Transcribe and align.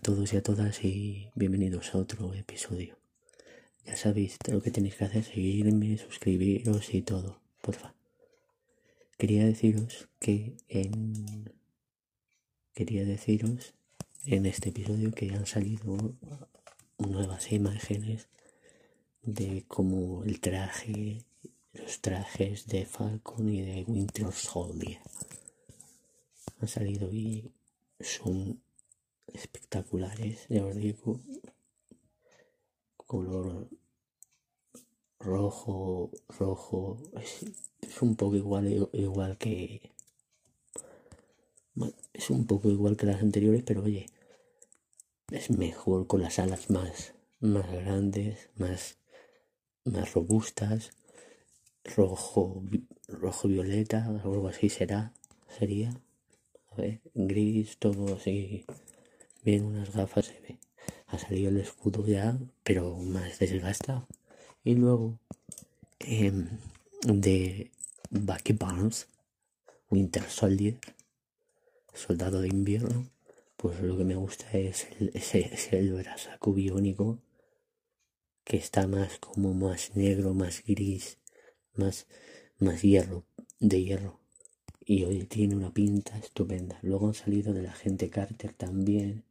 todos 0.00 0.32
y 0.32 0.36
a 0.36 0.42
todas 0.42 0.84
y 0.84 1.28
bienvenidos 1.34 1.92
a 1.92 1.98
otro 1.98 2.32
episodio. 2.34 2.96
Ya 3.84 3.96
sabéis 3.96 4.38
lo 4.46 4.62
que 4.62 4.70
tenéis 4.70 4.94
que 4.94 5.04
hacer, 5.06 5.24
seguirme, 5.24 5.98
suscribiros 5.98 6.94
y 6.94 7.02
todo, 7.02 7.40
porfa. 7.60 7.92
Quería 9.18 9.44
deciros 9.44 10.08
que 10.20 10.56
en 10.68 11.52
quería 12.74 13.04
deciros 13.04 13.74
en 14.24 14.46
este 14.46 14.68
episodio 14.68 15.10
que 15.10 15.30
han 15.32 15.46
salido 15.46 16.14
nuevas 16.98 17.50
imágenes 17.50 18.28
de 19.24 19.64
cómo 19.66 20.22
el 20.22 20.38
traje, 20.38 21.24
los 21.72 22.00
trajes 22.00 22.68
de 22.68 22.86
Falcon 22.86 23.52
y 23.52 23.62
de 23.62 23.82
Winter 23.82 24.30
Soldier 24.32 25.00
han 26.60 26.68
salido 26.68 27.12
y 27.12 27.50
son 27.98 28.62
espectaculares, 29.34 30.46
ya 30.48 30.64
os 30.64 30.76
digo, 30.76 31.20
color 32.96 33.68
rojo, 35.22 36.10
rojo, 36.28 36.98
es, 37.20 38.02
un 38.02 38.16
poco 38.16 38.36
igual, 38.36 38.88
igual 38.92 39.38
que, 39.38 39.92
es 42.12 42.30
un 42.30 42.46
poco 42.46 42.70
igual 42.70 42.96
que 42.96 43.06
las 43.06 43.22
anteriores, 43.22 43.62
pero 43.64 43.82
oye, 43.82 44.06
es 45.30 45.50
mejor 45.50 46.06
con 46.06 46.22
las 46.22 46.38
alas 46.38 46.70
más, 46.70 47.14
más 47.40 47.70
grandes, 47.70 48.50
más, 48.56 48.98
más 49.84 50.12
robustas, 50.12 50.90
rojo, 51.84 52.64
rojo 53.08 53.48
violeta, 53.48 54.06
algo 54.06 54.48
así 54.48 54.68
será, 54.68 55.12
sería, 55.48 56.00
a 56.70 56.76
ver, 56.76 57.00
gris, 57.14 57.78
todo 57.78 58.16
así 58.16 58.64
Bien, 59.44 59.64
unas 59.64 59.92
gafas 59.92 60.26
se 60.26 60.40
ve. 60.40 60.58
Ha 61.08 61.18
salido 61.18 61.48
el 61.48 61.56
escudo 61.56 62.06
ya, 62.06 62.38
pero 62.62 62.96
más 62.98 63.40
desgastado. 63.40 64.06
Y 64.62 64.76
luego 64.76 65.18
em, 65.98 66.46
de 67.02 67.72
Bucky 68.10 68.52
Barnes, 68.52 69.08
Winter 69.90 70.22
Soldier, 70.30 70.78
soldado 71.92 72.40
de 72.40 72.48
invierno, 72.48 73.10
pues 73.56 73.80
lo 73.80 73.96
que 73.98 74.04
me 74.04 74.14
gusta 74.14 74.48
es 74.52 74.86
el, 75.00 75.10
ese, 75.14 75.50
el 75.72 75.92
brazaco 75.92 76.52
biónico 76.52 77.18
que 78.44 78.58
está 78.58 78.86
más 78.86 79.18
como 79.18 79.54
más 79.54 79.96
negro, 79.96 80.34
más 80.34 80.62
gris, 80.64 81.18
más, 81.74 82.06
más 82.58 82.82
hierro, 82.82 83.24
de 83.58 83.82
hierro. 83.82 84.20
Y 84.84 85.02
hoy 85.02 85.24
tiene 85.24 85.56
una 85.56 85.72
pinta 85.74 86.16
estupenda. 86.18 86.78
Luego 86.82 87.08
han 87.08 87.14
salido 87.14 87.52
de 87.52 87.62
la 87.62 87.72
gente 87.72 88.08
Carter 88.08 88.52
también 88.52 89.24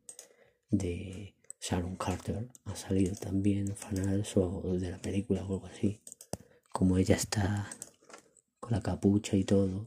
de 0.71 1.35
Sharon 1.59 1.95
Carter 1.95 2.49
ha 2.65 2.75
salido 2.75 3.15
también 3.15 3.75
fanals 3.75 4.35
o 4.37 4.77
de 4.79 4.89
la 4.89 5.01
película 5.01 5.43
o 5.43 5.53
algo 5.53 5.67
así. 5.67 5.99
Como 6.71 6.97
ella 6.97 7.15
está 7.15 7.69
con 8.59 8.71
la 8.71 8.81
capucha 8.81 9.35
y 9.35 9.43
todo. 9.43 9.85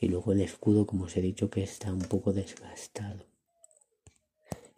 Y 0.00 0.08
luego 0.08 0.32
el 0.32 0.40
escudo 0.40 0.86
como 0.86 1.04
os 1.04 1.16
he 1.16 1.20
dicho 1.20 1.50
que 1.50 1.62
está 1.62 1.92
un 1.92 2.02
poco 2.02 2.32
desgastado. 2.32 3.26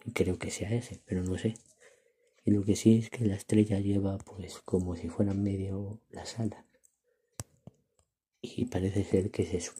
Y 0.03 0.11
creo 0.11 0.37
que 0.37 0.51
sea 0.51 0.71
ese 0.71 1.01
pero 1.05 1.23
no 1.23 1.37
sé. 1.37 1.55
Y 2.43 2.51
lo 2.51 2.63
que 2.63 2.75
sí 2.75 2.99
es 2.99 3.09
que 3.09 3.25
la 3.25 3.35
estrella 3.35 3.79
lleva 3.79 4.19
pues 4.19 4.59
como 4.59 4.95
si 4.95 5.09
fuera 5.09 5.33
medio 5.33 5.99
la 6.11 6.25
sala. 6.25 6.65
Y 8.41 8.65
parece 8.65 9.03
ser 9.03 9.31
que 9.31 9.43
es 9.43 9.53
eso 9.55 9.73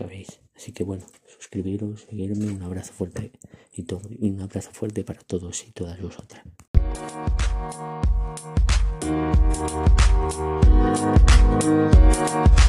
sabéis 0.00 0.40
Así 0.60 0.72
que 0.72 0.84
bueno, 0.84 1.06
suscribiros, 1.38 2.02
seguirme, 2.02 2.52
un 2.52 2.62
abrazo 2.62 2.92
fuerte 2.92 3.32
y 3.72 3.86
un 4.28 4.42
abrazo 4.42 4.70
fuerte 4.72 5.04
para 5.04 5.18
todos 5.20 5.66
y 5.66 5.72
todas 5.72 5.98
vosotras. 6.02 6.42
Thank. 12.20 12.59